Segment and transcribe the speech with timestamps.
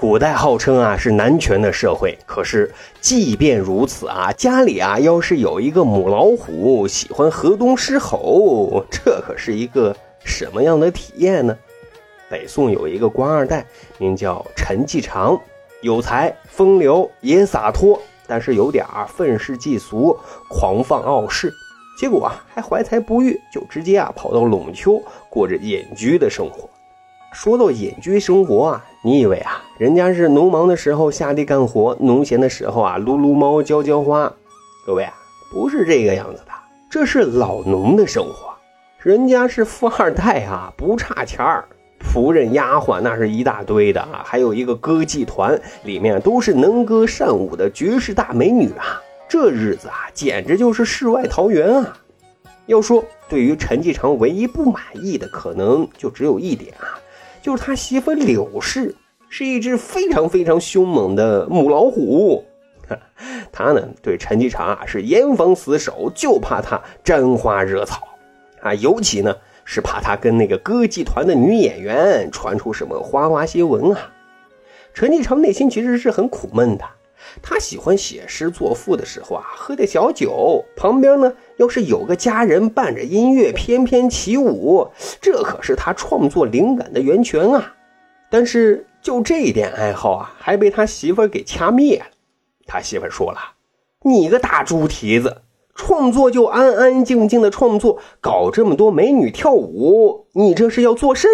[0.00, 2.72] 古代号称啊是男权的社会，可是
[3.02, 9.94] 即便如此啊，家里啊要是有一个母老虎，喜欢河东狮吼，这可是一个
[10.24, 11.54] 什么样的体验呢？
[12.30, 13.66] 北宋有一个官二代，
[13.98, 15.38] 名叫陈继常，
[15.82, 21.52] 有才风流也洒脱，但是有点愤世嫉俗、狂放傲世。
[22.00, 26.66] 结果啊，还怀才不遇，就直接啊跑到陇丘过着隐居的生活。
[27.34, 34.30] 说到隐居生活啊，你以为啊，人家是农忙的时候下地干活，农闲的时候啊撸撸猫、浇浇花？
[34.86, 35.14] 各位啊，
[35.50, 36.52] 不是这个样子的，
[36.90, 38.52] 这是老农的生活。
[38.98, 41.64] 人家是富二代啊，不差钱儿，
[41.98, 49.00] 仆人丫鬟那是一大堆的啊，还有一个歌妓团，里面都是能歌善舞的绝世大美女啊。
[49.30, 51.96] 这日子啊，简直就是世外桃源啊！
[52.66, 57.00] 要说对于陈继常唯一不满意的，可能就只有一点啊，
[57.42, 58.94] 就是他媳妇柳氏
[59.28, 62.44] 是一只非常非常凶猛的母老虎。
[63.52, 68.08] 他呢，对陈继常啊是严防死守，就怕他沾花惹草
[68.60, 74.10] 啊，尤其呢是怕他跟那个歌剧团的女演员传出什么花花新闻啊。
[74.92, 76.84] 陈继常内心其实是很苦闷的。
[77.42, 84.88] 他喜欢写诗作赋的时候啊，喝点小酒，旁边呢要是有个家人伴着音乐翩翩起舞，
[85.20, 87.74] 这可是他创作灵感的源泉啊。
[88.30, 92.06] 但是就这一点爱好啊，还被他媳妇给掐灭了。
[92.66, 93.38] 他媳妇说了
[94.04, 95.42] ：“你个大猪蹄子，
[95.74, 101.28] 创作就安安静静的创作，搞这么多美女跳舞，你这是要做甚？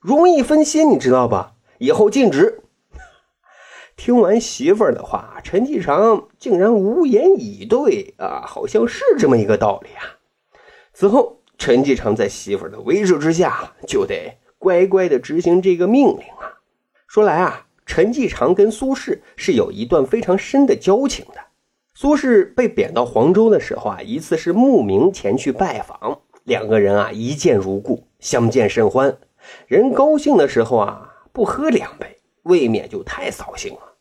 [0.00, 1.52] 容易分心，你知道吧？
[1.78, 2.58] 以后禁止。”
[4.04, 10.18] 听完媳妇儿的话，陈继常竟然无言以对啊，好像是这么一个道理啊。
[10.92, 16.58] 此后，陈继常在媳妇儿的威慑之下，就得乖乖的执行这个命令啊。
[17.06, 21.34] 说来啊，陈继常跟苏轼是有一段非常深的交情的。
[21.94, 29.16] 苏轼被贬到黄州的时候啊，一次是慕名前去拜访，两个人啊一见如故，相见甚欢。
[29.68, 33.91] 人高兴的时候啊，不喝两杯，未免就太扫兴了。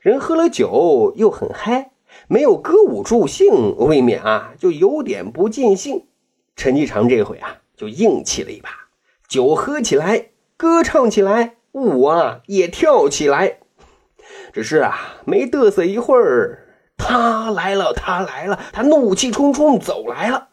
[0.00, 1.90] 人喝了酒又很嗨，
[2.28, 6.06] 没有歌舞助兴，未免啊就有点不尽兴。
[6.54, 8.70] 陈继常这回啊就硬气了一把，
[9.28, 13.58] 酒喝起来，歌唱起来，舞啊也跳起来。
[14.52, 20.48] 只是啊没嘚瑟一会儿，他来了，他来了，他怒气冲冲走来了。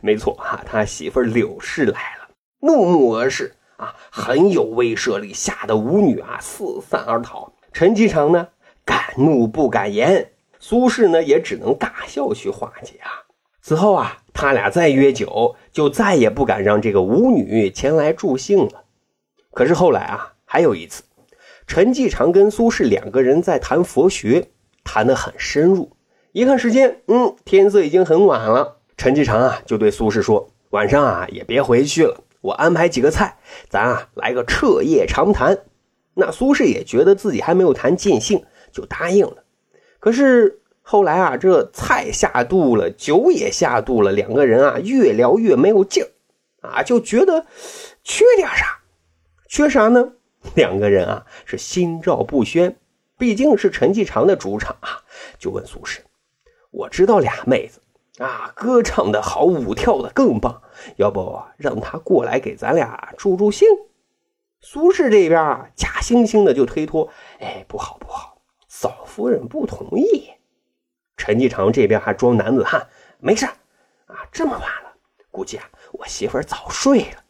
[0.00, 2.28] 没错啊，他媳妇柳氏来了，
[2.60, 7.52] 怒目而视啊，很有威慑力，吓得舞女啊四散而逃。
[7.72, 8.48] 陈继常呢？
[8.88, 13.28] 敢怒不敢言，苏轼呢也只能大笑去化解啊。
[13.60, 18.84] 此后啊，他俩再约酒，就再也不敢让这个舞女前来助兴了。
[19.52, 21.02] 可是后来啊，还有一次，
[21.66, 24.48] 陈继常跟苏轼两个人在谈佛学，
[24.82, 25.92] 谈得很深入。
[26.32, 28.78] 一看时间，嗯，天色已经很晚了。
[28.96, 33.36] 陈继常啊，就对苏轼说：“晚上啊，也别回去了，我安排几个菜，
[33.68, 35.58] 咱啊来个彻夜长谈。”
[36.20, 38.42] 那苏轼也觉得自己还没有谈尽兴。
[38.78, 39.42] 就答应了，
[39.98, 46.08] 可是后来啊，这菜下肚了，酒也下肚了，两个人啊越聊越没有劲儿，
[46.62, 47.44] 啊就觉得
[48.04, 48.78] 缺点啥，
[49.48, 50.12] 缺啥呢？
[50.54, 52.76] 两个人啊是心照不宣，
[53.18, 55.02] 毕竟是陈继常的主场啊，
[55.40, 55.98] 就问苏轼
[56.70, 57.80] ：“我知道俩妹子
[58.22, 60.62] 啊，歌唱的好，舞跳的更棒，
[60.94, 63.66] 要不让他过来给咱俩助助兴？”
[64.62, 67.08] 苏轼这边啊，假惺惺的就推脱
[67.40, 68.36] ：“哎，不好不好。”
[68.80, 70.30] 嫂夫人不同意，
[71.16, 72.86] 陈继常这边还装男子汉，
[73.18, 73.44] 没事
[74.06, 74.92] 啊，这么晚了，
[75.32, 77.24] 估计啊我媳妇早睡了。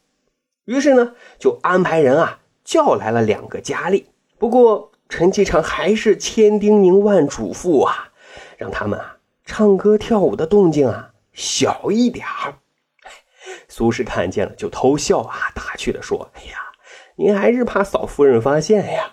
[0.67, 4.11] 于是呢，就安排人啊叫来了两个佳丽。
[4.37, 8.13] 不过陈继常还是千叮咛万嘱咐啊，
[8.59, 12.59] 让他们啊唱歌跳舞的动静啊小一点儿。
[13.69, 16.59] 苏轼看见了就偷笑啊，打趣的说：“哎呀，
[17.17, 19.13] 您还是怕嫂夫人发现呀？”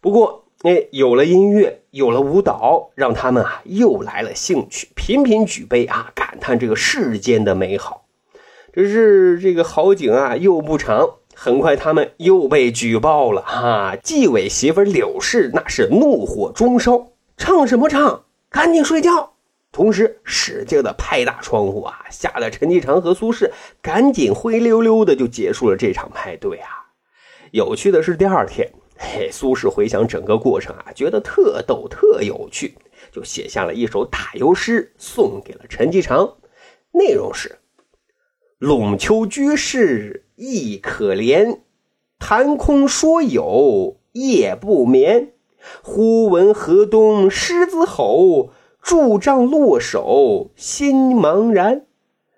[0.00, 0.45] 不过。
[0.66, 8.06] 哎，有了音乐，有了舞蹈，让他们啊又来了兴趣，频频举杯啊，感叹这个世间的美好。
[8.72, 13.94] 只是这个好景啊又不长，很快他们又被举报了哈。
[14.02, 18.24] 纪委媳妇柳氏那是怒火中烧，唱什么唱？
[18.50, 19.34] 赶紧睡觉！
[19.70, 26.90] 同时使劲的拍打窗户啊，吓得陈继常和苏轼赶紧灰溜溜的就结束了这场派对啊。
[27.52, 28.68] 有趣的是，第二天，
[28.98, 32.76] 嘿，苏轼回想整个过程啊，觉得特逗特有趣，
[33.12, 36.36] 就写下了一首打油诗送给了陈继常，
[36.92, 37.58] 内容是：
[38.58, 41.60] 陇丘居士亦可怜，
[42.18, 45.32] 谈空说有夜不眠，
[45.82, 48.50] 忽闻河东狮子吼。
[48.80, 51.86] 助杖落手心茫然，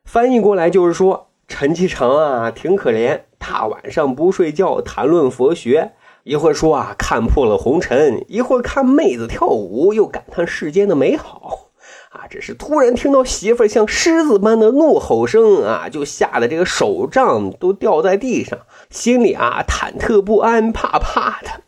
[0.03, 5.93] 翻译过来就是说，陈其诚啊挺可怜，大晚上不睡觉谈论佛学，
[6.29, 11.71] 一会儿说啊看破了红尘，一会儿看妹子跳舞，又感叹世间的美好，
[12.11, 18.59] 啊，只是突然听到媳妇像狮子般的怒吼声啊，就吓得这个手杖都掉在地上，
[18.91, 21.63] 心里啊忐忑不安，怕怕的，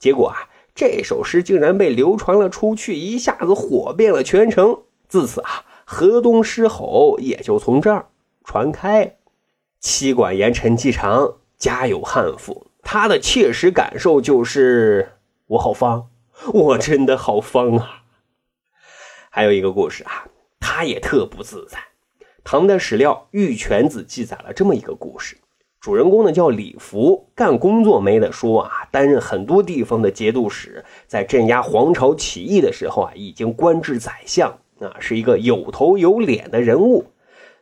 [0.00, 0.48] 结果啊。
[0.74, 4.78] 这首诗竟然被流传了出去，一下子火遍了全城。
[5.08, 8.06] 自此啊，河东狮吼也就从这儿
[8.42, 9.16] 传开。
[9.78, 15.12] 妻管严陈继常家有悍妇，他的切实感受就是
[15.46, 16.08] 我好方，
[16.52, 18.02] 我真的好方啊。
[19.30, 20.26] 还有一个故事啊，
[20.58, 21.78] 他也特不自在。
[22.42, 25.36] 唐代史料《玉泉子》记载了这么一个故事。
[25.80, 34.50] 主人公呢叫李福，干工作没得说啊，担任很多地方的节度使，在镇压黄巢起义的时候啊，已经官至宰相
[34.80, 37.06] 啊，是一个有头有脸的人物。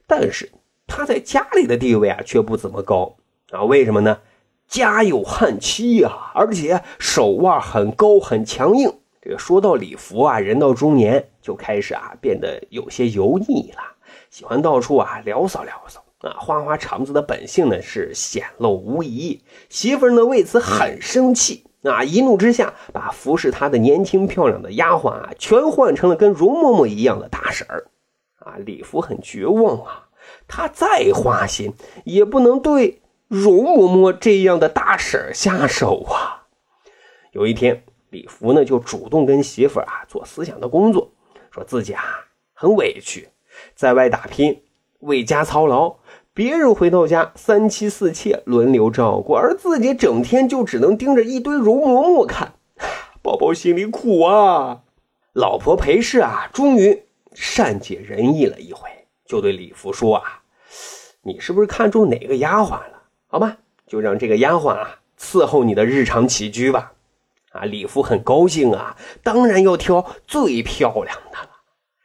[0.07, 0.51] 但是
[0.87, 3.17] 他在家里的地位啊，却不怎么高
[3.51, 3.63] 啊。
[3.65, 4.19] 为什么呢？
[4.69, 8.93] 家有悍妻啊，而且手腕很高很强硬。
[9.21, 13.83] 这个说到李福啊，人到中年就开始啊，变得有些油腻了，
[14.31, 16.05] 喜欢到处啊聊骚聊骚。
[16.19, 21.65] 啊，花花肠子的本性呢是显露无疑，媳妇呢为此很生气。
[21.85, 27.87] 啊，一怒之下把服侍他的年轻漂亮的丫鬟啊全换成了跟容嬷嬷一样的大婶儿，
[28.41, 30.09] 啊，李福很绝望啊，
[30.49, 31.73] 他再花心
[32.05, 36.49] 也不能对容嬷嬷这样的大婶下手啊。
[37.33, 41.13] 有一天，李福呢就主动跟媳妇啊做思想的工作，
[41.51, 42.03] 说自己啊
[42.55, 43.29] 很委屈，
[43.75, 44.63] 在外打拼，
[45.01, 45.97] 为家操劳。
[46.33, 52.55] 别人回到家，三妻四妾轮流照顾，而自己整天就只能盯着一堆容嬷嬷看，
[53.23, 54.83] 宝宝心里苦啊。
[55.33, 57.05] 老婆裴氏啊，终于
[57.35, 58.89] 善解人意了一回，
[59.27, 60.43] 就对李福说啊
[61.23, 62.98] ：“你是不是看中哪个丫鬟了？
[63.29, 66.93] 好吧，就让这个丫鬟啊伺候你的日常起居吧。”
[67.53, 71.49] 啊，李福很高兴啊，当然要挑最漂亮的了，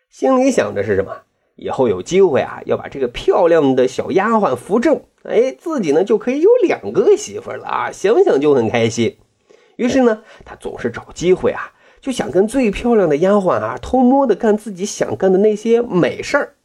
[0.10, 1.24] 心里想着是什么？
[1.56, 7.92] 以后有机会啊，要把这个漂亮的小丫鬟扶正，哎，自己呢就可以有两个媳妇了啊！
[7.92, 9.18] 想想就很开心。
[9.76, 16.56] 于是呢，他总是找机会啊，就想跟最漂亮的丫鬟啊偷摸的干自己想干的那些美事儿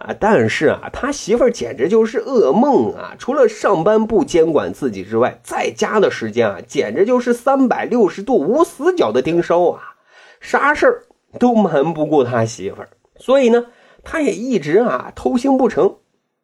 [0.00, 0.14] 啊。
[0.18, 3.14] 但是啊，他媳妇儿简直就是噩梦啊！
[3.18, 9.96] 除了上班不监管自己之外，在家的时间啊，简直就是三百六十度无死角的盯梢啊，
[10.40, 11.04] 啥事儿
[11.38, 12.88] 都瞒不过他媳妇儿。
[13.16, 13.66] 所以呢，
[14.04, 15.96] 他也一直啊偷腥不成，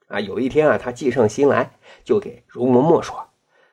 [0.09, 1.73] 啊，有一天啊，他计上心来，
[2.05, 3.29] 就给容嬷嬷说，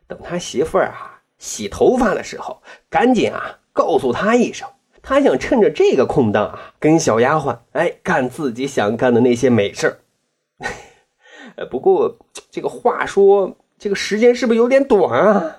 [0.08, 4.68] 等他媳妇儿啊洗头发的时候，赶紧啊告诉他一声，
[5.04, 9.98] 他想趁着这个空档啊，跟小丫鬟哎干自己想干的那些美事儿。
[11.70, 12.18] 不过
[12.50, 15.58] 这个话说，这个时间是不是有点短啊？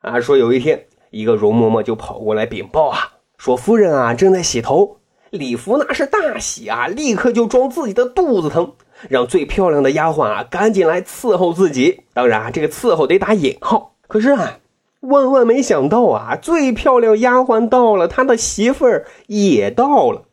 [0.00, 4.96] 啊，说有一天，一个容嬷嬷就跑过来禀报啊，说夫人啊正在洗头。
[5.30, 8.72] 李福那是大喜啊，立刻就装自己的肚子疼，
[9.10, 12.04] 让最漂亮的丫鬟啊赶紧来伺候自己。
[12.14, 13.94] 当然啊，这个伺候得打引号。
[14.06, 14.58] 可是啊，
[15.00, 20.24] 万万没想到啊，最漂亮丫鬟到了，他的媳妇儿也到了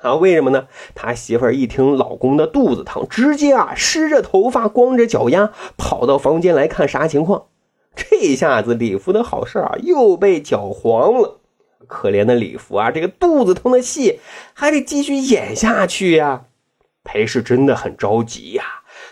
[0.00, 0.14] 啊。
[0.14, 0.68] 为什么呢？
[0.94, 7.44] 他媳妇儿一听老公的肚子疼，直接啊湿着头发，光着脚丫跑到房间来看啥情况。
[7.94, 11.40] 这下子李福的好事啊又被搅黄了。
[11.86, 14.20] 可怜的李福啊，这个肚子疼的戏
[14.54, 16.44] 还得继续演下去呀。
[17.04, 18.64] 裴氏真的很着急呀，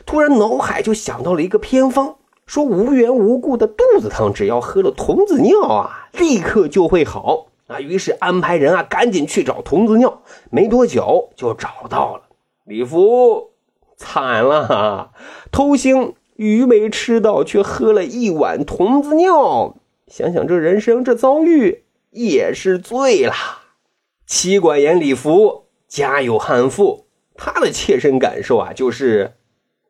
[0.06, 7.80] 突然脑海就想到了一个偏方，说无缘无故的肚子疼，只要喝了童子尿啊，立刻就会好啊。
[7.80, 12.22] 于是安排人啊，赶紧去找童子尿，没多久就找到了。
[12.64, 13.50] 李福
[13.96, 15.12] 惨了，
[15.50, 19.76] 偷腥鱼没吃到，却喝了一碗童子尿。
[20.06, 21.84] 想想这人生，这遭遇。
[22.14, 23.32] 也是醉了。
[24.26, 29.36] 妻管严李福家有悍妇，他的切身感受啊，就是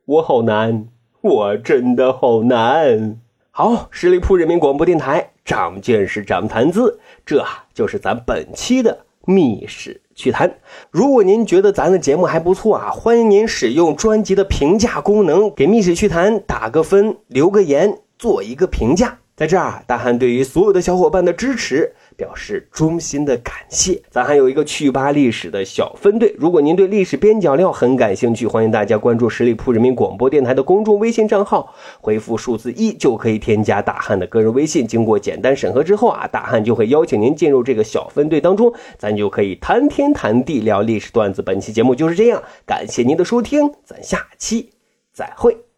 [0.05, 0.87] 我好难，
[1.23, 3.17] 我真的好难。
[3.53, 10.53] 好，十里铺人民广播电台长见识，长谈资，这就是咱本期的密室趣谈。
[10.91, 19.19] 如果您觉得咱的节目还不错啊，欢迎您使用专辑的评价功能，给《密室趣谈》打个分，留个言，做一个评价。
[19.37, 24.01] 在这儿，大汉对于所有的小伙伴的支持表示衷心的感谢。
[24.11, 34.87] 咱还有一个趣吧历史的小分队，如果您对历史边角料很感兴趣，欢迎大家关注十里铺人民广播电台的公众微信账号，回复数字一就可以添加大汉的个人微信。
[34.87, 41.43] 经过简单审核之后啊，大汉就会邀请您进入这个小分队当中，咱就可以谈天谈地聊历史段子。
[41.43, 44.71] 本期节目就是这样，感谢您的收听，咱下期
[45.13, 45.72] 再会。